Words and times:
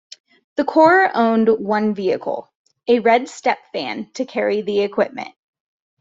The 0.55 0.63
corps 0.63 1.11
owned 1.15 1.47
one 1.47 1.93
vehicle; 1.93 2.51
a 2.87 2.97
red 3.01 3.29
step 3.29 3.59
van 3.71 4.09
to 4.13 4.25
carry 4.25 4.63
the 4.63 4.79
equipment. 4.79 5.35